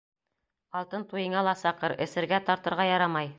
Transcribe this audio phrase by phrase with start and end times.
[0.79, 3.29] Алтын туйыңа ла саҡыр Эсергә, тартырға ярамай.